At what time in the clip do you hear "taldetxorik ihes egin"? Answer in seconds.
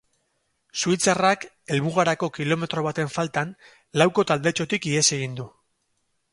4.33-5.41